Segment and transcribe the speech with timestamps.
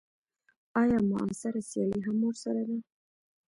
[0.81, 2.77] ایا معاصره سیالي هم ورسره ده.